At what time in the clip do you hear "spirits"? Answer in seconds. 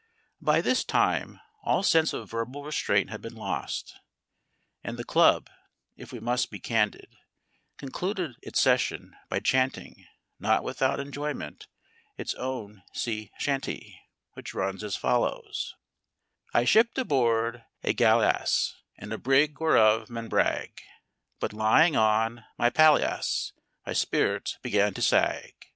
23.93-24.57